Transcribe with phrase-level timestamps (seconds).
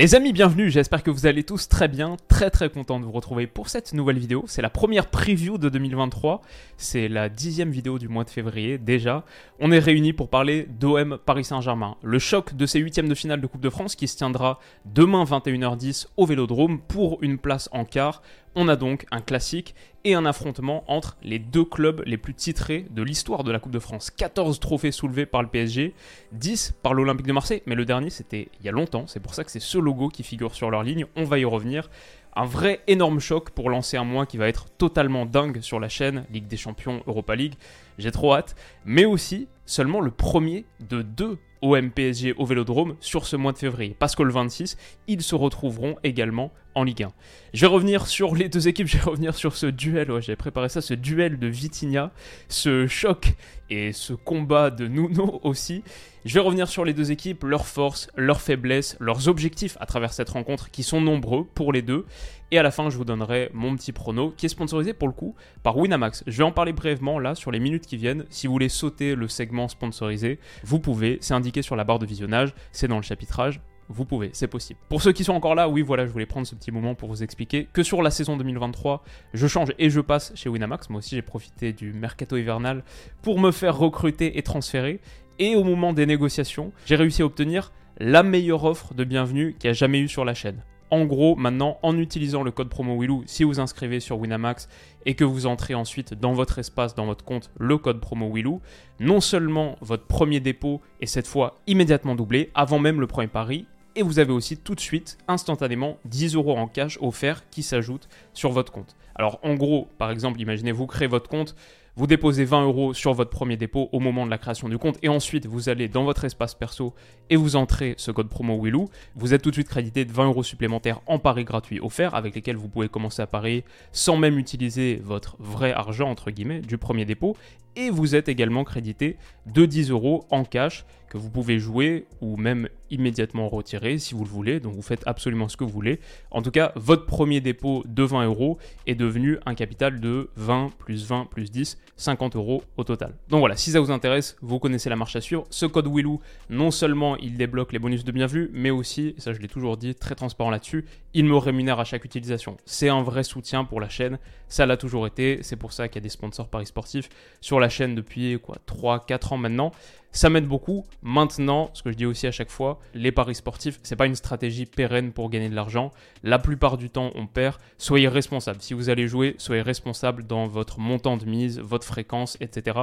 [0.00, 3.12] Les amis, bienvenue, j'espère que vous allez tous très bien, très très content de vous
[3.12, 4.42] retrouver pour cette nouvelle vidéo.
[4.48, 6.40] C'est la première preview de 2023,
[6.76, 9.24] c'est la dixième vidéo du mois de février déjà.
[9.60, 13.40] On est réunis pour parler d'OM Paris Saint-Germain, le choc de ces huitièmes de finale
[13.40, 17.84] de Coupe de France qui se tiendra demain 21h10 au Vélodrome pour une place en
[17.84, 18.20] quart
[18.54, 22.86] on a donc un classique et un affrontement entre les deux clubs les plus titrés
[22.90, 24.10] de l'histoire de la Coupe de France.
[24.10, 25.94] 14 trophées soulevés par le PSG,
[26.32, 29.34] 10 par l'Olympique de Marseille, mais le dernier c'était il y a longtemps, c'est pour
[29.34, 31.90] ça que c'est ce logo qui figure sur leur ligne, on va y revenir.
[32.36, 35.88] Un vrai énorme choc pour lancer un mois qui va être totalement dingue sur la
[35.88, 37.54] chaîne Ligue des Champions, Europa League,
[37.98, 43.26] j'ai trop hâte, mais aussi seulement le premier de deux au MPSG au Vélodrome sur
[43.26, 43.96] ce mois de février.
[43.98, 47.12] Parce que le 26, ils se retrouveront également en Ligue 1.
[47.52, 50.36] Je vais revenir sur les deux équipes, je vais revenir sur ce duel, ouais, j'ai
[50.36, 52.10] préparé ça, ce duel de Vitinha,
[52.48, 53.34] ce choc
[53.70, 55.82] et ce combat de Nuno aussi.
[56.24, 60.12] Je vais revenir sur les deux équipes, leurs forces, leurs faiblesses, leurs objectifs à travers
[60.12, 62.06] cette rencontre qui sont nombreux pour les deux.
[62.50, 65.14] Et à la fin, je vous donnerai mon petit prono qui est sponsorisé pour le
[65.14, 66.24] coup par Winamax.
[66.26, 68.24] Je vais en parler brièvement là sur les minutes qui viennent.
[68.30, 72.06] Si vous voulez sauter le segment sponsorisé, vous pouvez, c'est indiqué sur la barre de
[72.06, 74.78] visionnage, c'est dans le chapitrage vous pouvez, c'est possible.
[74.88, 77.08] Pour ceux qui sont encore là, oui, voilà, je voulais prendre ce petit moment pour
[77.08, 79.04] vous expliquer que sur la saison 2023,
[79.34, 80.90] je change et je passe chez Winamax.
[80.90, 82.82] Moi aussi, j'ai profité du mercato hivernal
[83.22, 85.00] pour me faire recruter et transférer.
[85.38, 89.68] Et au moment des négociations, j'ai réussi à obtenir la meilleure offre de bienvenue qu'il
[89.68, 90.62] y a jamais eu sur la chaîne.
[90.90, 94.68] En gros, maintenant, en utilisant le code promo Willou, si vous inscrivez sur Winamax
[95.06, 98.60] et que vous entrez ensuite dans votre espace, dans votre compte, le code promo Willou,
[99.00, 103.66] non seulement votre premier dépôt est cette fois immédiatement doublé, avant même le premier pari,
[103.96, 108.08] et vous avez aussi tout de suite, instantanément, 10 euros en cash offerts qui s'ajoutent
[108.32, 108.96] sur votre compte.
[109.14, 111.54] Alors en gros, par exemple, imaginez vous créez votre compte,
[111.96, 114.98] vous déposez 20 euros sur votre premier dépôt au moment de la création du compte
[115.02, 116.92] et ensuite vous allez dans votre espace perso
[117.30, 118.88] et vous entrez ce code promo Willou.
[119.14, 122.34] Vous êtes tout de suite crédité de 20 euros supplémentaires en paris gratuits offerts avec
[122.34, 126.78] lesquels vous pouvez commencer à parier sans même utiliser votre vrai argent entre guillemets du
[126.78, 127.36] premier dépôt
[127.76, 132.36] et vous êtes également crédité de 10 euros en cash que vous pouvez jouer ou
[132.36, 134.58] même immédiatement retirer si vous le voulez.
[134.58, 136.00] Donc vous faites absolument ce que vous voulez.
[136.32, 140.72] En tout cas, votre premier dépôt de 20 euros est devenu un capital de 20
[140.76, 143.14] plus 20 plus 10, 50 euros au total.
[143.28, 145.44] Donc voilà, si ça vous intéresse, vous connaissez la marche à suivre.
[145.50, 146.20] Ce code Willou,
[146.50, 149.94] non seulement il débloque les bonus de bienvenue, mais aussi, ça je l'ai toujours dit,
[149.94, 152.56] très transparent là-dessus, il me rémunère à chaque utilisation.
[152.64, 154.18] C'est un vrai soutien pour la chaîne,
[154.48, 157.08] ça l'a toujours été, c'est pour ça qu'il y a des sponsors paris sportifs
[157.40, 159.72] sur la chaîne depuis quoi 3-4 ans maintenant.
[160.14, 160.84] Ça m'aide beaucoup.
[161.02, 164.14] Maintenant, ce que je dis aussi à chaque fois, les paris sportifs, c'est pas une
[164.14, 165.90] stratégie pérenne pour gagner de l'argent.
[166.22, 167.56] La plupart du temps, on perd.
[167.78, 168.62] Soyez responsable.
[168.62, 172.78] Si vous allez jouer, soyez responsable dans votre montant de mise, votre fréquence, etc.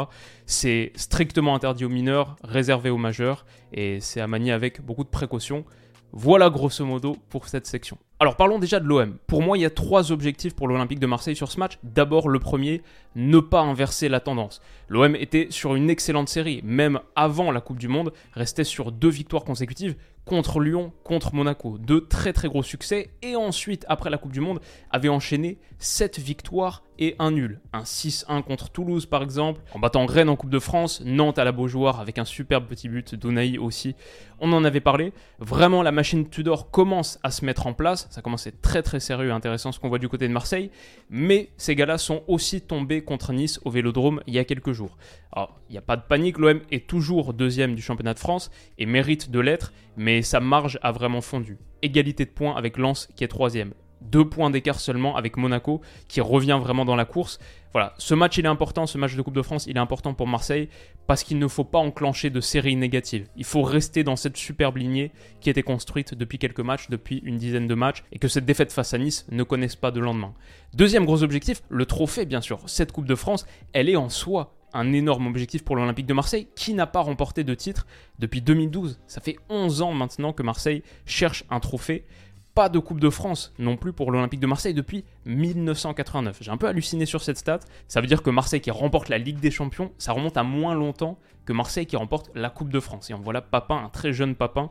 [0.45, 5.09] C'est strictement interdit aux mineurs, réservé aux majeurs, et c'est à manier avec beaucoup de
[5.09, 5.63] précautions.
[6.11, 7.97] Voilà grosso modo pour cette section.
[8.21, 9.17] Alors parlons déjà de l'OM.
[9.25, 11.79] Pour moi, il y a trois objectifs pour l'Olympique de Marseille sur ce match.
[11.81, 12.83] D'abord, le premier,
[13.15, 14.61] ne pas inverser la tendance.
[14.89, 19.09] L'OM était sur une excellente série, même avant la Coupe du Monde, restait sur deux
[19.09, 19.95] victoires consécutives
[20.25, 21.77] contre Lyon, contre Monaco.
[21.79, 23.09] Deux très très gros succès.
[23.21, 24.59] Et ensuite, après la Coupe du Monde,
[24.91, 27.59] avait enchaîné 7 victoires et un nul.
[27.73, 31.43] Un 6-1 contre Toulouse par exemple, en battant Rennes en Coupe de France, Nantes à
[31.43, 33.95] la Beaujoire avec un superbe petit but d'Onaï aussi.
[34.39, 35.11] On en avait parlé.
[35.39, 38.07] Vraiment, la machine Tudor commence à se mettre en place.
[38.11, 40.33] Ça commence à être très très sérieux et intéressant ce qu'on voit du côté de
[40.33, 40.69] Marseille.
[41.09, 44.97] Mais ces gars-là sont aussi tombés contre Nice au Vélodrome il y a quelques jours.
[45.31, 48.51] Alors, il n'y a pas de panique, l'OM est toujours deuxième du championnat de France
[48.77, 51.57] et mérite de l'être, mais sa marge a vraiment fondu.
[51.81, 53.73] Égalité de points avec Lens qui est troisième.
[54.01, 57.39] Deux points d'écart seulement avec Monaco qui revient vraiment dans la course.
[57.71, 60.13] Voilà, ce match il est important, ce match de Coupe de France il est important
[60.13, 60.67] pour Marseille
[61.07, 63.27] parce qu'il ne faut pas enclencher de séries négatives.
[63.37, 67.37] Il faut rester dans cette superbe lignée qui été construite depuis quelques matchs, depuis une
[67.37, 70.33] dizaine de matchs et que cette défaite face à Nice ne connaisse pas de lendemain.
[70.73, 72.59] Deuxième gros objectif, le trophée bien sûr.
[72.65, 76.47] Cette Coupe de France, elle est en soi un énorme objectif pour l'Olympique de Marseille,
[76.55, 77.85] qui n'a pas remporté de titre
[78.19, 78.99] depuis 2012.
[79.07, 82.05] Ça fait 11 ans maintenant que Marseille cherche un trophée.
[82.53, 86.39] Pas de Coupe de France non plus pour l'Olympique de Marseille depuis 1989.
[86.41, 87.61] J'ai un peu halluciné sur cette stat.
[87.87, 90.75] Ça veut dire que Marseille qui remporte la Ligue des Champions, ça remonte à moins
[90.75, 93.09] longtemps que Marseille qui remporte la Coupe de France.
[93.09, 94.69] Et on voit là Papin, un très jeune Papin,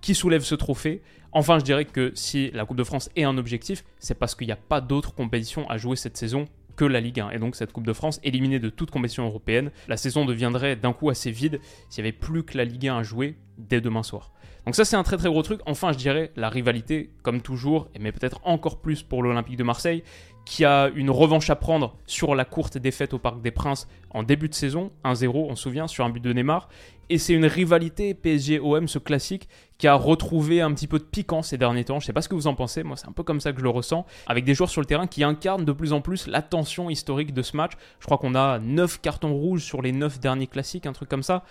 [0.00, 1.02] qui soulève ce trophée.
[1.32, 4.46] Enfin, je dirais que si la Coupe de France est un objectif, c'est parce qu'il
[4.46, 6.46] n'y a pas d'autres compétitions à jouer cette saison
[6.76, 7.30] que la Ligue 1.
[7.30, 10.94] Et donc cette Coupe de France, éliminée de toute compétition européenne, la saison deviendrait d'un
[10.94, 11.60] coup assez vide
[11.90, 14.32] s'il n'y avait plus que la Ligue 1 à jouer dès demain soir.
[14.64, 15.60] Donc ça c'est un très très gros truc.
[15.66, 20.02] Enfin je dirais la rivalité, comme toujours, mais peut-être encore plus pour l'Olympique de Marseille,
[20.44, 24.22] qui a une revanche à prendre sur la courte défaite au Parc des Princes en
[24.22, 26.68] début de saison, 1-0 on se souvient, sur un but de Neymar.
[27.10, 31.42] Et c'est une rivalité PSG-OM, ce classique, qui a retrouvé un petit peu de piquant
[31.42, 32.00] ces derniers temps.
[32.00, 33.58] Je sais pas ce que vous en pensez, moi c'est un peu comme ça que
[33.58, 36.26] je le ressens, avec des joueurs sur le terrain qui incarnent de plus en plus
[36.26, 37.72] la tension historique de ce match.
[38.00, 41.22] Je crois qu'on a 9 cartons rouges sur les 9 derniers classiques, un truc comme
[41.22, 41.44] ça.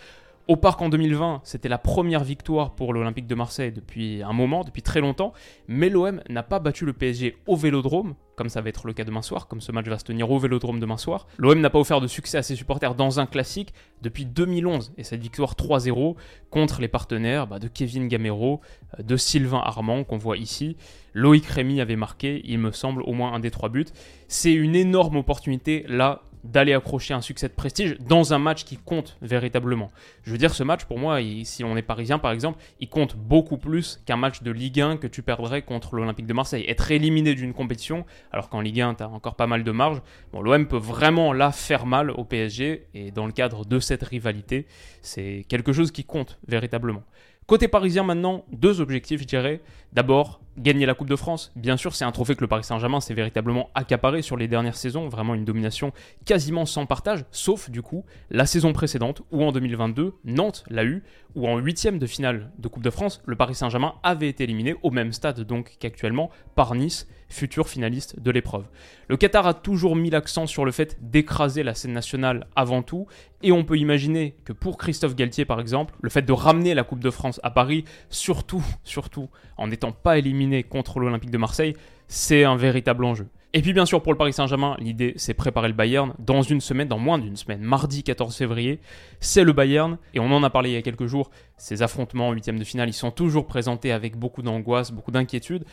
[0.49, 4.63] Au Parc en 2020, c'était la première victoire pour l'Olympique de Marseille depuis un moment,
[4.63, 5.33] depuis très longtemps,
[5.67, 9.03] mais l'OM n'a pas battu le PSG au Vélodrome, comme ça va être le cas
[9.03, 11.27] demain soir, comme ce match va se tenir au Vélodrome demain soir.
[11.37, 15.03] L'OM n'a pas offert de succès à ses supporters dans un classique depuis 2011, et
[15.03, 16.15] cette victoire 3-0
[16.49, 18.61] contre les partenaires bah, de Kevin Gamero,
[18.97, 20.77] euh, de Sylvain Armand qu'on voit ici.
[21.13, 23.87] Loïc Rémy avait marqué, il me semble, au moins un des trois buts.
[24.29, 28.77] C'est une énorme opportunité là d'aller accrocher un succès de prestige dans un match qui
[28.77, 29.91] compte véritablement.
[30.23, 33.15] Je veux dire, ce match, pour moi, si on est parisien par exemple, il compte
[33.15, 36.65] beaucoup plus qu'un match de Ligue 1 que tu perdrais contre l'Olympique de Marseille.
[36.67, 40.01] Être éliminé d'une compétition, alors qu'en Ligue 1, tu as encore pas mal de marge,
[40.31, 44.03] bon, l'OM peut vraiment là faire mal au PSG, et dans le cadre de cette
[44.03, 44.67] rivalité,
[45.01, 47.03] c'est quelque chose qui compte véritablement.
[47.45, 49.61] Côté parisien maintenant, deux objectifs, je dirais.
[49.93, 51.51] D'abord, gagner la Coupe de France.
[51.55, 54.75] Bien sûr, c'est un trophée que le Paris Saint-Germain s'est véritablement accaparé sur les dernières
[54.75, 55.91] saisons, vraiment une domination
[56.25, 61.03] quasiment sans partage, sauf du coup la saison précédente où en 2022, Nantes l'a eu,
[61.35, 64.75] où en huitième de finale de Coupe de France, le Paris Saint-Germain avait été éliminé
[64.81, 68.65] au même stade donc qu'actuellement par Nice, futur finaliste de l'épreuve.
[69.07, 73.05] Le Qatar a toujours mis l'accent sur le fait d'écraser la scène nationale avant tout,
[73.43, 76.83] et on peut imaginer que pour Christophe Galtier par exemple, le fait de ramener la
[76.83, 81.75] Coupe de France à Paris, surtout, surtout en n'étant pas éliminé contre l'Olympique de Marseille,
[82.07, 83.27] c'est un véritable enjeu.
[83.53, 86.61] Et puis bien sûr pour le Paris Saint-Germain, l'idée c'est préparer le Bayern dans une
[86.61, 88.79] semaine, dans moins d'une semaine, mardi 14 février,
[89.19, 92.27] c'est le Bayern, et on en a parlé il y a quelques jours, ces affrontements
[92.27, 95.63] en huitième de finale, ils sont toujours présentés avec beaucoup d'angoisse, beaucoup d'inquiétude,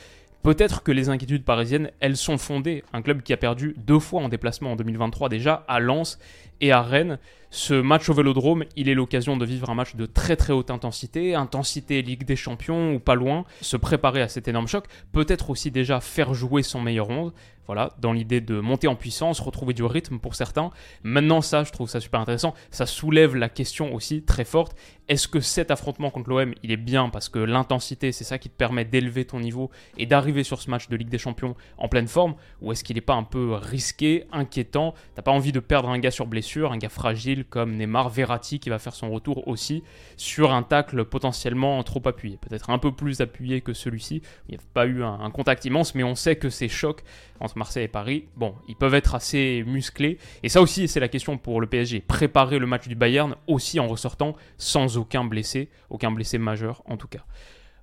[0.44, 2.85] Peut-être que les inquiétudes parisiennes, elles sont fondées.
[2.93, 6.19] Un club qui a perdu deux fois en déplacement en 2023 déjà à Lens
[6.60, 7.18] et à Rennes.
[7.50, 10.72] Ce match au Vélodrome, il est l'occasion de vivre un match de très très haute
[10.72, 15.50] intensité, intensité Ligue des Champions ou pas loin, se préparer à cet énorme choc, peut-être
[15.50, 17.32] aussi déjà faire jouer son meilleur 11,
[17.66, 20.70] voilà, dans l'idée de monter en puissance, retrouver du rythme pour certains.
[21.02, 22.54] Maintenant, ça, je trouve ça super intéressant.
[22.70, 24.76] Ça soulève la question aussi très forte.
[25.08, 28.50] Est-ce que cet affrontement contre l'OM, il est bien parce que l'intensité, c'est ça qui
[28.50, 31.88] te permet d'élever ton niveau et d'arriver sur ce match de Ligue des Champions en
[31.88, 32.34] pleine forme?
[32.60, 34.94] Ou est-ce qu'il n'est pas un peu risqué, inquiétant?
[35.14, 38.60] T'as pas envie de perdre un gars sur blessure, un gars fragile comme Neymar, Verratti
[38.60, 39.82] qui va faire son retour aussi
[40.16, 42.36] sur un tacle potentiellement trop appuyé.
[42.36, 44.22] Peut-être un peu plus appuyé que celui-ci.
[44.48, 47.02] Il n'y a pas eu un, un contact immense, mais on sait que ces chocs
[47.40, 50.18] entre Marseille et Paris, bon, ils peuvent être assez musclés.
[50.42, 52.00] Et ça aussi, c'est la question pour le PSG.
[52.00, 56.96] Préparer le match du Bayern aussi en ressortant sans aucun blessé, aucun blessé majeur en
[56.96, 57.24] tout cas.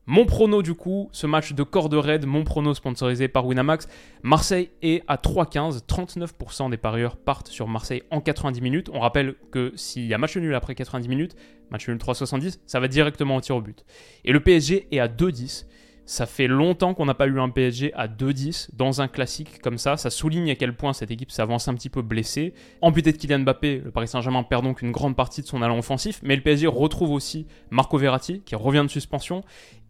[0.08, 3.88] Mon prono du coup, ce match de corde raid, mon prono sponsorisé par Winamax,
[4.24, 8.90] Marseille est à 3,15, 39% des parieurs partent sur Marseille en 90 minutes.
[8.94, 11.36] On rappelle que s'il y a match nul après 90 minutes,
[11.70, 13.86] match nul 3,70, ça va directement au tir au but.
[14.26, 15.66] Et le PSG est à 2,10,
[16.06, 19.78] ça fait longtemps qu'on n'a pas eu un PSG à 2-10 dans un classique comme
[19.78, 19.98] ça.
[19.98, 22.54] Ça souligne à quel point cette équipe s'avance un petit peu blessée.
[22.82, 25.78] Amputé de Kylian Mbappé, le Paris Saint-Germain perd donc une grande partie de son allant
[25.78, 26.20] offensif.
[26.24, 29.44] Mais le PSG retrouve aussi Marco Verratti qui revient de suspension.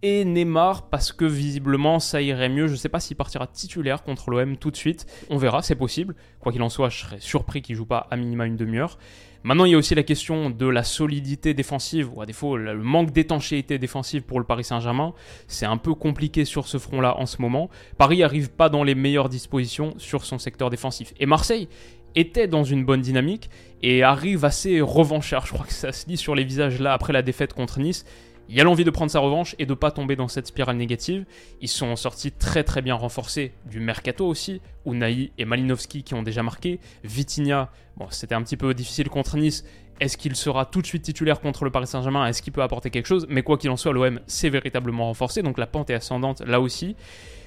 [0.03, 2.67] Et Neymar parce que visiblement ça irait mieux.
[2.67, 5.05] Je ne sais pas s'il partira titulaire contre l'OM tout de suite.
[5.29, 6.15] On verra, c'est possible.
[6.39, 8.97] Quoi qu'il en soit, je serais surpris qu'il joue pas à minima une demi-heure.
[9.43, 12.77] Maintenant, il y a aussi la question de la solidité défensive, ou à défaut, le
[12.77, 15.13] manque d'étanchéité défensive pour le Paris Saint-Germain.
[15.47, 17.69] C'est un peu compliqué sur ce front-là en ce moment.
[17.97, 21.13] Paris n'arrive pas dans les meilleures dispositions sur son secteur défensif.
[21.19, 21.67] Et Marseille
[22.13, 23.49] était dans une bonne dynamique
[23.81, 25.47] et arrive assez revanchard.
[25.47, 28.05] Je crois que ça se lit sur les visages là après la défaite contre Nice.
[28.49, 30.47] Il y a l'envie de prendre sa revanche et de ne pas tomber dans cette
[30.47, 31.25] spirale négative.
[31.61, 34.61] Ils sont sortis très très bien renforcés du mercato aussi.
[34.85, 36.79] Unai et Malinowski qui ont déjà marqué.
[37.03, 39.63] Vitinha, bon, c'était un petit peu difficile contre Nice.
[40.01, 42.25] Est-ce qu'il sera tout de suite titulaire contre le Paris Saint-Germain?
[42.25, 43.27] Est-ce qu'il peut apporter quelque chose?
[43.29, 46.59] Mais quoi qu'il en soit, l'OM s'est véritablement renforcé, donc la pente est ascendante là
[46.59, 46.95] aussi.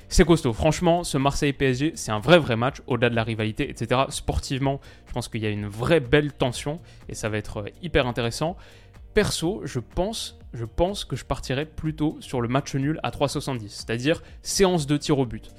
[0.08, 0.52] C'est costaud.
[0.52, 4.02] Franchement, ce Marseille-PSG, c'est un vrai vrai match, au-delà de la rivalité, etc.
[4.10, 8.06] Sportivement, je pense qu'il y a une vraie belle tension et ça va être hyper
[8.06, 8.56] intéressant.
[9.14, 13.68] Perso, je pense je pense que je partirais plutôt sur le match nul à 3,70,
[13.68, 15.50] c'est-à-dire séance de tir au but.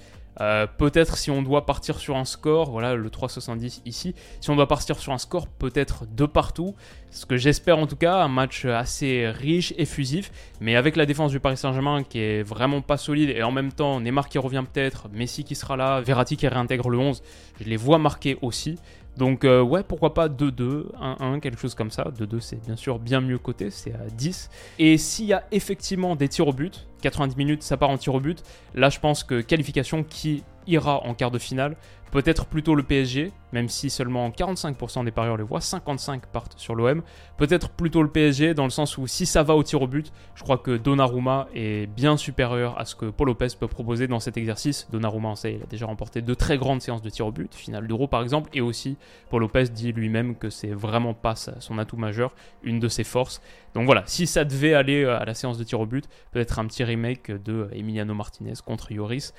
[0.41, 4.55] Euh, peut-être si on doit partir sur un score, voilà le 3,70 ici, si on
[4.55, 6.75] doit partir sur un score peut-être de partout,
[7.09, 11.31] ce que j'espère en tout cas, un match assez riche, effusif, mais avec la défense
[11.31, 14.63] du Paris Saint-Germain qui est vraiment pas solide et en même temps Neymar qui revient
[14.71, 17.23] peut-être, Messi qui sera là, Verratti qui réintègre le 11,
[17.61, 18.77] je les vois marquer aussi.
[19.17, 22.11] Donc euh, ouais, pourquoi pas 2-2, 1-1, quelque chose comme ça.
[22.19, 24.49] 2-2 c'est bien sûr bien mieux coté, c'est à 10.
[24.79, 28.13] Et s'il y a effectivement des tirs au but, 90 minutes ça part en tir
[28.13, 28.43] au but,
[28.73, 31.75] là je pense que qualification qui ira en quart de finale,
[32.15, 36.73] Peut-être plutôt le PSG, même si seulement 45% des parieurs les voient, 55 partent sur
[36.73, 37.01] l'OM.
[37.35, 40.13] Peut-être plutôt le PSG, dans le sens où si ça va au tir au but,
[40.35, 44.21] je crois que Donnarumma est bien supérieur à ce que Paul Lopez peut proposer dans
[44.21, 44.87] cet exercice.
[44.93, 47.53] Donnarumma, on sait, il a déjà remporté de très grandes séances de tir au but,
[47.53, 48.95] finale d'Euro par exemple, et aussi
[49.29, 53.41] Paul Lopez dit lui-même que c'est vraiment pas son atout majeur, une de ses forces.
[53.73, 56.65] Donc voilà, si ça devait aller à la séance de tir au but, peut-être un
[56.65, 59.33] petit remake de Emiliano Martinez contre Yoris.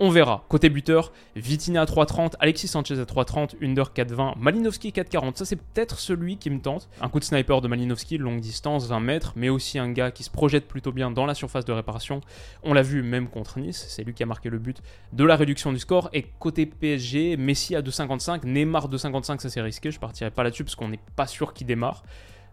[0.00, 0.44] On verra.
[0.48, 5.34] Côté buteur, Vitina à 3,30, Alexis Sanchez à 3,30, Under 4,20, Malinowski 4,40.
[5.34, 6.88] Ça, c'est peut-être celui qui me tente.
[7.00, 10.22] Un coup de sniper de Malinowski, longue distance, 20 mètres, mais aussi un gars qui
[10.22, 12.20] se projette plutôt bien dans la surface de réparation.
[12.62, 14.80] On l'a vu même contre Nice, c'est lui qui a marqué le but
[15.12, 16.10] de la réduction du score.
[16.12, 19.90] Et côté PSG, Messi à 2,55, Neymar 2,55, ça c'est risqué.
[19.90, 22.04] Je partirai pas là-dessus parce qu'on n'est pas sûr qu'il démarre.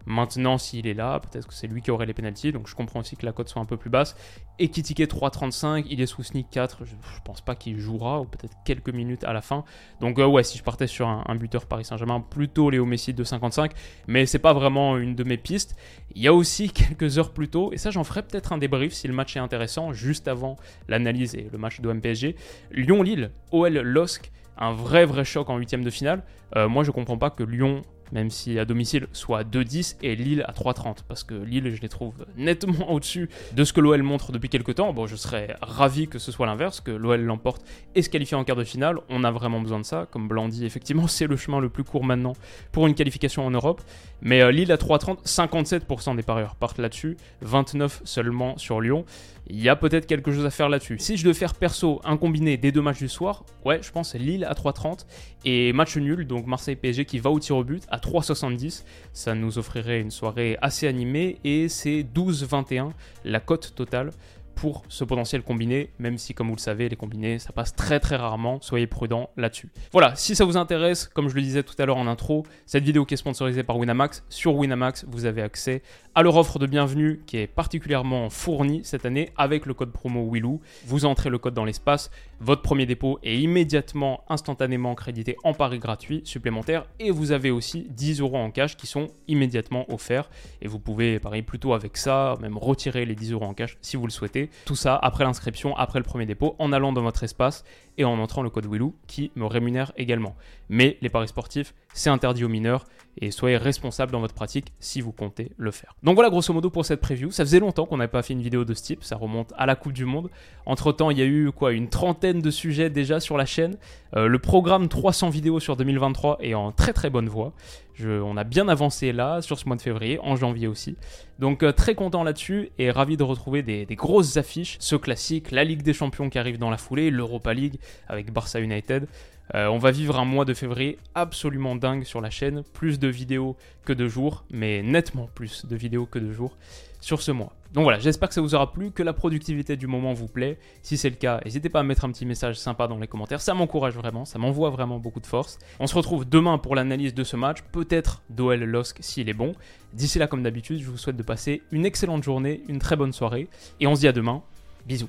[0.06, 3.00] Maintenant, s'il est là, peut-être que c'est lui qui aurait les pénalties, donc je comprends
[3.00, 4.16] aussi que la cote soit un peu plus basse.
[4.60, 6.94] Et Kitike 3.35, il est sous sneak 4, je,
[7.24, 9.64] pense pas qu'il jouera, ou peut-être quelques minutes à la fin.
[10.00, 13.24] Donc euh, ouais, si je partais sur un, buteur Paris Saint-Germain, plutôt Léo Messi de
[13.24, 13.72] 55,
[14.06, 15.76] mais c'est pas vraiment une de mes pistes.
[16.14, 18.92] Il y a aussi quelques heures plus tôt, et ça j'en ferai peut-être un débrief
[18.92, 20.56] si le match est intéressant, juste avant
[20.88, 22.36] l'analyse et le match de MPSG.
[22.70, 26.22] Lyon-Lille, OL LOSC, un vrai vrai choc en huitième de finale.
[26.54, 27.82] Euh, moi je comprends pas que Lyon
[28.12, 31.80] même si à domicile soit à 2-10 et Lille à 3-30 parce que Lille je
[31.80, 34.92] les trouve nettement au-dessus de ce que l'OL montre depuis quelques temps.
[34.92, 38.44] Bon, je serais ravi que ce soit l'inverse, que l'OL l'emporte et se qualifie en
[38.44, 38.98] quart de finale.
[39.08, 40.06] On a vraiment besoin de ça.
[40.10, 42.34] Comme Blanc dit, effectivement, c'est le chemin le plus court maintenant
[42.72, 43.82] pour une qualification en Europe.
[44.22, 49.04] Mais euh, Lille à 3-30, 57% des parieurs partent là-dessus, 29% seulement sur Lyon.
[49.48, 50.98] Il y a peut-être quelque chose à faire là-dessus.
[50.98, 54.14] Si je devais faire perso un combiné des deux matchs du soir, ouais, je pense
[54.14, 55.06] Lille à 3,30
[55.44, 58.84] et match nul, donc Marseille-PSG qui va au tir au but à 3,70.
[59.12, 62.90] Ça nous offrirait une soirée assez animée et c'est 12,21
[63.24, 64.10] la cote totale
[64.56, 68.00] pour ce potentiel combiné, même si comme vous le savez, les combinés, ça passe très
[68.00, 69.68] très rarement, soyez prudents là-dessus.
[69.92, 72.82] Voilà, si ça vous intéresse, comme je le disais tout à l'heure en intro, cette
[72.82, 75.82] vidéo qui est sponsorisée par Winamax, sur Winamax, vous avez accès
[76.14, 80.22] à leur offre de bienvenue qui est particulièrement fournie cette année avec le code promo
[80.22, 80.62] WILOU.
[80.86, 82.10] Vous entrez le code dans l'espace,
[82.40, 87.86] votre premier dépôt est immédiatement, instantanément crédité en pari gratuit supplémentaire et vous avez aussi
[87.90, 90.30] 10 euros en cash qui sont immédiatement offerts
[90.62, 93.98] et vous pouvez parier plutôt avec ça, même retirer les 10 euros en cash si
[93.98, 94.45] vous le souhaitez.
[94.64, 97.64] Tout ça après l'inscription, après le premier dépôt, en allant dans votre espace
[97.98, 100.34] et en entrant le code WILOU qui me rémunère également.
[100.68, 102.84] Mais les paris sportifs, c'est interdit aux mineurs
[103.18, 105.94] et soyez responsable dans votre pratique si vous comptez le faire.
[106.02, 107.30] Donc voilà grosso modo pour cette preview.
[107.30, 109.66] Ça faisait longtemps qu'on n'avait pas fait une vidéo de ce type, ça remonte à
[109.66, 110.30] la Coupe du Monde.
[110.66, 113.76] Entre temps, il y a eu quoi une trentaine de sujets déjà sur la chaîne.
[114.14, 117.52] Euh, le programme 300 vidéos sur 2023 est en très très bonne voie.
[118.00, 120.96] on a bien avancé là sur ce mois de février, en janvier aussi.
[121.38, 125.50] Donc euh, très content là-dessus et ravi de retrouver des, des grosses affiches, ce classique,
[125.50, 129.06] la Ligue des Champions qui arrive dans la foulée, l'Europa League avec Barça United.
[129.54, 133.08] Euh, on va vivre un mois de février absolument dingue sur la chaîne, plus de
[133.08, 136.56] vidéos que de jours, mais nettement plus de vidéos que de jours
[137.00, 137.52] sur ce mois.
[137.72, 140.58] Donc voilà, j'espère que ça vous aura plu, que la productivité du moment vous plaît.
[140.82, 143.40] Si c'est le cas, n'hésitez pas à mettre un petit message sympa dans les commentaires,
[143.40, 145.58] ça m'encourage vraiment, ça m'envoie vraiment beaucoup de force.
[145.78, 149.54] On se retrouve demain pour l'analyse de ce match, peut-être d'OL Losk s'il est bon.
[149.92, 153.12] D'ici là, comme d'habitude, je vous souhaite de passer une excellente journée, une très bonne
[153.12, 154.42] soirée, et on se dit à demain.
[154.86, 155.08] Bisous.